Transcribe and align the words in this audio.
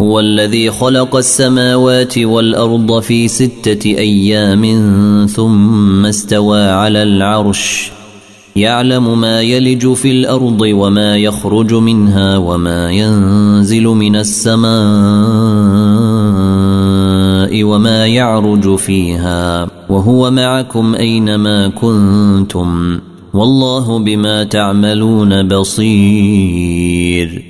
هو 0.00 0.20
الذي 0.20 0.70
خلق 0.70 1.16
السماوات 1.16 2.18
والأرض 2.18 3.00
في 3.00 3.28
ستة 3.28 3.86
أيام 3.86 4.62
ثم 5.26 6.06
استوى 6.06 6.62
على 6.62 7.02
العرش. 7.02 7.90
يعلم 8.56 9.20
ما 9.20 9.40
يلج 9.40 9.92
في 9.92 10.10
الأرض 10.10 10.60
وما 10.60 11.16
يخرج 11.16 11.74
منها 11.74 12.36
وما 12.36 12.90
ينزل 12.90 13.84
من 13.84 14.16
السماء 14.16 14.70
وما 17.64 18.06
يعرج 18.06 18.76
فيها. 18.76 19.70
وهو 19.90 20.30
معكم 20.30 20.94
أينما 20.94 21.68
كنتم. 21.68 22.98
والله 23.34 23.98
بما 23.98 24.44
تعملون 24.44 25.48
بصير. 25.48 27.49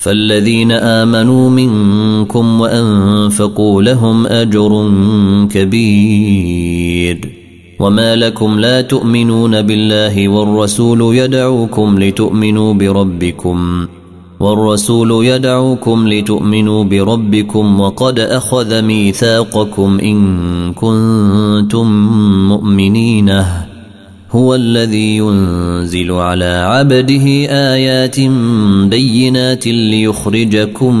فالذين 0.00 0.72
آمنوا 0.72 1.50
منكم 1.50 2.60
وأنفقوا 2.60 3.82
لهم 3.82 4.26
أجر 4.26 4.90
كبير. 5.50 7.30
وما 7.80 8.16
لكم 8.16 8.60
لا 8.60 8.80
تؤمنون 8.80 9.62
بالله 9.62 10.28
والرسول 10.28 11.16
يدعوكم 11.16 11.98
لتؤمنوا 11.98 12.74
بربكم. 12.74 13.86
والرسول 14.40 15.26
يدعوكم 15.26 16.08
لتؤمنوا 16.08 16.84
بربكم 16.84 17.80
وقد 17.80 18.20
أخذ 18.20 18.82
ميثاقكم 18.82 19.98
إن 20.02 20.72
كنتم 20.72 21.86
مؤمنينه 22.48 23.69
هو 24.32 24.54
الذي 24.54 25.16
ينزل 25.16 26.12
على 26.12 26.44
عبده 26.44 27.24
آيات 27.50 28.20
بينات 28.90 29.66
ليخرجكم 29.66 30.94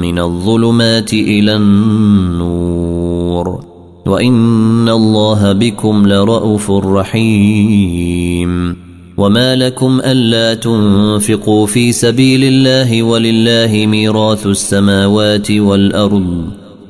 من 0.00 0.18
الظلمات 0.18 1.12
إلى 1.12 1.56
النور. 1.56 3.64
وإن 4.06 4.88
الله 4.88 5.52
بكم 5.52 6.06
لرءوف 6.06 6.70
رحيم. 6.70 8.76
وما 9.16 9.56
لكم 9.56 10.00
ألا 10.04 10.54
تنفقوا 10.54 11.66
في 11.66 11.92
سبيل 11.92 12.44
الله 12.44 13.02
ولله 13.02 13.86
ميراث 13.86 14.46
السماوات 14.46 15.50
والأرض. 15.50 16.59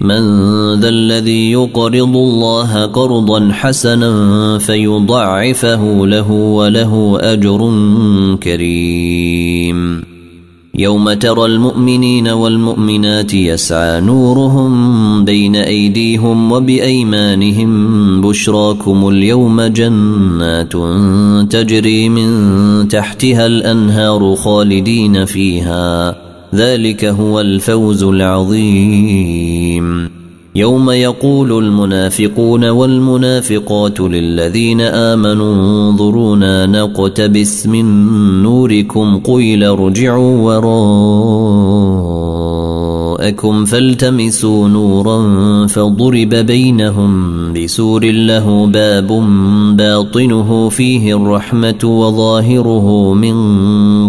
من 0.00 0.22
ذا 0.80 0.88
الذي 0.88 1.52
يقرض 1.52 2.16
الله 2.16 2.86
قرضا 2.86 3.48
حسنا 3.52 4.58
فيضعفه 4.58 6.06
له 6.06 6.30
وله 6.30 7.18
أجر 7.20 7.72
كريم. 8.42 10.02
يوم 10.78 11.12
ترى 11.12 11.44
المؤمنين 11.44 12.28
والمؤمنات 12.28 13.34
يسعى 13.34 14.00
نورهم 14.00 15.24
بين 15.24 15.56
أيديهم 15.56 16.52
وبأيمانهم 16.52 18.20
بشراكم 18.20 19.08
اليوم 19.08 19.62
جنات 19.62 20.72
تجري 21.52 22.08
من 22.08 22.88
تحتها 22.88 23.46
الأنهار 23.46 24.36
خالدين 24.36 25.24
فيها. 25.24 26.25
ذلك 26.54 27.04
هو 27.04 27.40
الفوز 27.40 28.02
العظيم. 28.02 29.46
يوم 30.54 30.90
يقول 30.90 31.64
المنافقون 31.64 32.64
والمنافقات 32.64 34.00
للذين 34.00 34.80
آمنوا 34.80 35.54
انظرونا 35.54 36.66
نقتبس 36.66 37.66
من 37.66 37.86
نوركم 38.42 39.20
قيل 39.24 39.64
ارجعوا 39.64 40.52
وراءكم 43.16 43.64
فالتمسوا 43.64 44.68
نورا 44.68 45.66
فضرب 45.66 46.28
بينهم 46.28 47.12
بسور 47.52 48.04
له 48.04 48.66
باب 48.66 49.06
باطنه 49.76 50.68
فيه 50.68 51.16
الرحمة 51.16 51.84
وظاهره 51.84 53.14
من 53.14 53.36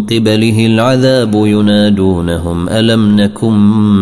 قبله 0.01 0.65
العذاب 0.65 1.33
ينادونهم 1.35 2.69
ألم 2.69 3.15
نكن 3.15 3.57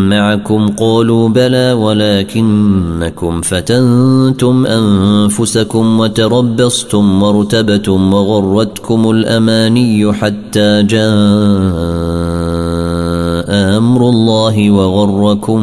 معكم؟ 0.10 0.68
قالوا 0.68 1.30
بلى 1.30 1.74
ولكنكم 1.74 3.42
فتنتم 3.42 4.66
أنفسكم 4.66 6.00
وتربصتم 6.00 7.24
وارتبتم 7.24 8.14
وغرتكم 8.14 9.10
الأماني 9.10 10.14
حتى 10.14 10.84
جاء 10.84 12.25
أمر 13.66 14.10
الله 14.10 14.72
وغركم 14.72 15.62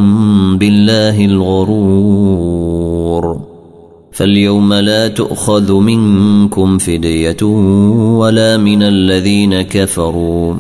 بالله 0.59 1.25
الغرور. 1.25 2.73
فاليوم 4.13 4.75
لا 4.75 5.09
تؤخذ 5.09 5.73
منكم 5.73 6.79
فدية 6.79 7.43
ولا 8.19 8.57
من 8.57 8.83
الذين 8.83 9.63
كفروا. 9.63 10.55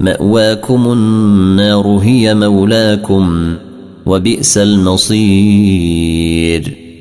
مأواكم 0.00 0.92
النار 0.92 1.86
هي 2.02 2.34
مولاكم 2.34 3.54
وبئس 4.06 4.58
المصير. 4.58 6.08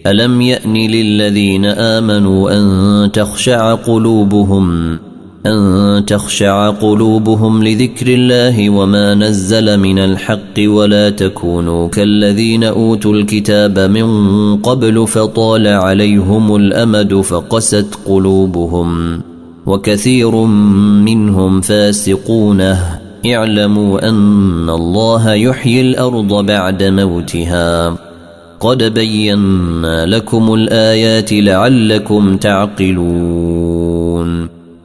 ألم 0.08 0.42
يأن 0.42 0.74
للذين 0.74 1.66
آمنوا 1.66 2.58
أن 2.58 3.12
تخشع 3.12 3.74
قلوبهم 3.74 5.00
أن 5.48 6.06
تخشع 6.06 6.70
قلوبهم 6.70 7.64
لذكر 7.64 8.08
الله 8.08 8.70
وما 8.70 9.16
نزل 9.16 9.80
من 9.80 10.00
الحق 10.00 10.60
ولا 10.60 11.10
تكونوا 11.10 11.88
كالذين 11.88 12.64
أوتوا 12.64 13.14
الكتاب 13.14 13.80
من 13.80 14.08
قبل 14.58 15.08
فطال 15.08 15.68
عليهم 15.68 16.56
الأمد 16.56 17.22
فقست 17.22 18.00
قلوبهم 18.06 19.22
وكثير 19.66 20.36
منهم 21.06 21.62
فاسقونه 21.62 23.00
اعلموا 23.26 24.10
أن 24.10 24.70
الله 24.70 25.34
يحيي 25.34 25.82
الأرض 25.82 26.46
بعد 26.46 26.84
موتها. 26.84 27.98
قد 28.60 28.84
بينا 28.84 30.06
لكم 30.06 30.54
الآيات 30.54 31.34
لعلكم 31.34 32.38
تعقلون. 32.38 33.78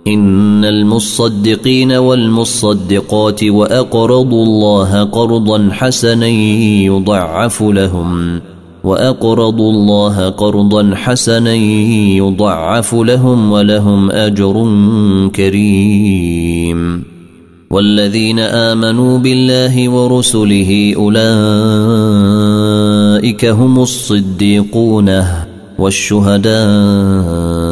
إن 0.07 0.65
المصدقين 0.65 1.93
والمصدقات 1.93 3.45
وأقرضوا 3.45 4.45
الله 4.45 5.03
قرضا 5.05 5.69
حسنا 5.73 6.27
يضعف 6.87 7.63
لهم 7.63 8.41
وأقرضوا 8.85 9.73
الله 9.73 10.29
قرضا 10.29 10.91
حسنا 10.95 11.55
يضعف 11.55 12.95
لهم 12.95 13.53
ولهم 13.53 14.11
أجر 14.11 14.53
كريم 15.35 17.05
والذين 17.71 18.39
آمنوا 18.39 19.19
بالله 19.19 19.89
ورسله 19.89 20.95
أولئك 20.97 21.25
هم 23.45 23.83
الصديقون 23.83 25.25
والشهداء 25.79 27.72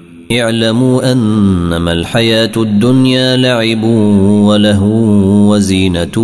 اعلموا 0.39 1.11
أنما 1.11 1.91
الحياة 1.91 2.51
الدنيا 2.57 3.37
لعب 3.37 3.83
وله 3.83 4.83
وزينة 5.49 6.17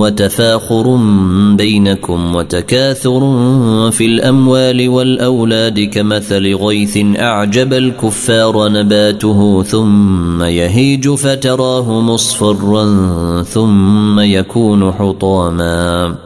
وتفاخر 0.00 0.96
بينكم 1.56 2.34
وتكاثر 2.34 3.20
في 3.90 4.06
الأموال 4.06 4.88
والأولاد 4.88 5.80
كمثل 5.80 6.54
غيث 6.54 6.98
أعجب 7.18 7.72
الكفار 7.72 8.68
نباته 8.68 9.62
ثم 9.62 10.42
يهيج 10.42 11.08
فتراه 11.08 12.00
مصفرا 12.00 12.86
ثم 13.42 14.20
يكون 14.20 14.92
حطاما 14.92 16.25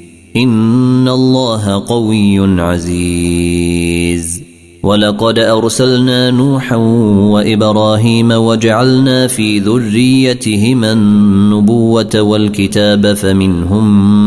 إن 0.35 1.07
الله 1.07 1.85
قوي 1.87 2.61
عزيز. 2.61 4.43
ولقد 4.83 5.39
أرسلنا 5.39 6.31
نوحا 6.31 6.75
وإبراهيم 6.75 8.31
وجعلنا 8.31 9.27
في 9.27 9.59
ذريتهما 9.59 10.91
النبوة 10.91 12.21
والكتاب 12.21 13.13
فمنهم 13.13 13.85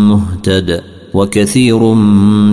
مهتد 0.08 0.82
وكثير 1.14 1.78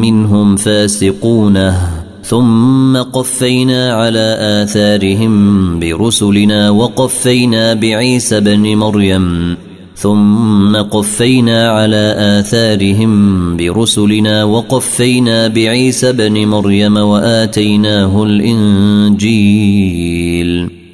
منهم 0.02 0.56
فاسقونه 0.56 2.04
ثم 2.24 2.98
قفينا 2.98 3.94
على 3.94 4.38
آثارهم 4.40 5.80
برسلنا 5.80 6.70
وقفينا 6.70 7.74
بعيسى 7.74 8.40
بن 8.40 8.76
مريم. 8.76 9.58
ثم 10.02 10.76
قفينا 10.76 11.70
على 11.72 12.16
آثارهم 12.18 13.58
برسلنا 13.58 14.44
وقفينا 14.44 15.48
بعيسى 15.48 16.12
بن 16.12 16.46
مريم 16.48 16.98
وآتيناه 16.98 18.24
الإنجيل. 18.24 19.62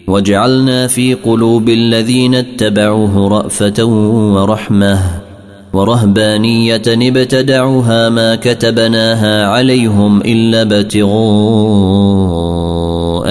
وجعلنا 0.07 0.87
في 0.87 1.13
قلوب 1.13 1.69
الذين 1.69 2.35
اتبعوه 2.35 3.27
رأفة 3.27 3.85
ورحمة 4.35 4.99
ورهبانية 5.73 6.81
ابتدعوها 6.87 8.09
ما 8.09 8.35
كتبناها 8.35 9.47
عليهم 9.47 10.21
إلا 10.21 10.61
ابتغاء 10.61 11.07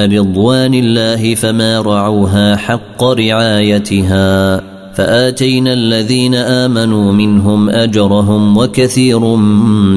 رضوان 0.06 0.74
الله 0.74 1.34
فما 1.34 1.80
رعوها 1.80 2.56
حق 2.56 3.04
رعايتها. 3.04 4.75
فآتينا 4.96 5.72
الذين 5.72 6.34
آمنوا 6.34 7.12
منهم 7.12 7.70
أجرهم 7.70 8.56
وكثير 8.58 9.18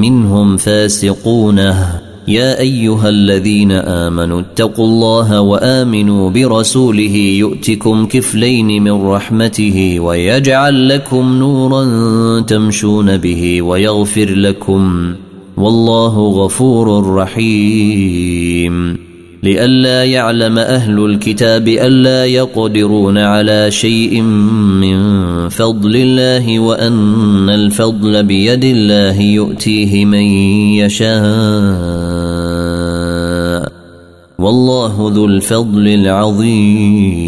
منهم 0.01 0.57
فاسقونه. 0.57 2.01
يا 2.27 2.59
أيها 2.59 3.09
الذين 3.09 3.71
آمنوا 3.71 4.41
اتقوا 4.41 4.85
الله 4.85 5.41
وآمنوا 5.41 6.29
برسوله 6.29 7.15
يؤتكم 7.15 8.05
كفلين 8.05 8.83
من 8.83 8.91
رحمته 8.91 9.99
ويجعل 9.99 10.89
لكم 10.89 11.35
نورا 11.37 11.83
تمشون 12.39 13.17
به 13.17 13.61
ويغفر 13.61 14.29
لكم. 14.29 15.13
والله 15.57 16.27
غفور 16.27 17.15
رحيم. 17.15 19.08
لئلا 19.43 20.03
يعلم 20.03 20.57
أهل 20.57 21.05
الكتاب 21.05 21.67
ألا 21.67 22.25
يقدرون 22.25 23.17
على 23.17 23.71
شيء 23.71 24.21
من 24.21 24.99
فضل 25.49 25.95
الله 25.95 26.59
وأن 26.59 27.49
الفضل 27.49 28.23
بيد 28.23 28.65
الله 28.65 29.21
يؤتيه 29.21 30.05
من 30.05 30.23
يشاء. 30.83 31.19
والله 34.39 35.11
ذو 35.15 35.25
الفضل 35.25 35.87
العظيم. 35.87 37.19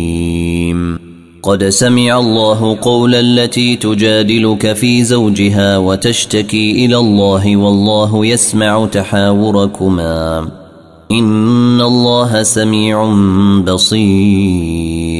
قد 1.44 1.63
سمع 1.63 2.20
الله 2.20 2.77
قول 2.82 3.15
التي 3.15 3.75
تجادلك 3.75 4.74
في 4.74 5.03
زوجها 5.03 5.77
وتشتكي 5.77 6.86
إلى 6.86 6.98
الله 6.98 7.58
والله 7.58 8.25
يسمع 8.25 8.86
تحاوركما. 8.86 10.61
ان 11.20 11.82
الله 11.82 12.44
سميع 12.44 13.13
بصير 13.65 15.11